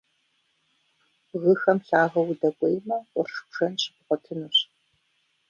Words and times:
Бгыхэм 1.29 1.79
лъагэу 1.87 2.29
удэкӀуеймэ, 2.31 2.97
къурш 3.11 3.35
бжэн 3.47 3.73
щыбгъуэтынущ. 3.81 4.57